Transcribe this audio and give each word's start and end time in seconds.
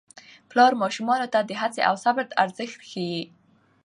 پلار 0.49 0.73
ماشومانو 0.81 1.31
ته 1.33 1.39
د 1.43 1.51
هڅې 1.61 1.81
او 1.89 1.95
صبر 2.03 2.23
ارزښت 2.43 2.79
ښيي 2.89 3.23